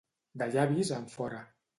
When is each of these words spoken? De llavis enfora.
De 0.41 0.47
llavis 0.55 0.91
enfora. 0.97 1.43